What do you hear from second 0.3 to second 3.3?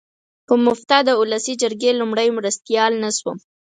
په مفته د اولسي جرګې لومړی مرستیال نه